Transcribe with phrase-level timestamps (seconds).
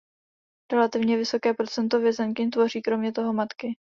[0.71, 3.75] Relativně vysoké procento vězenkyň tvoří kromě toho matky.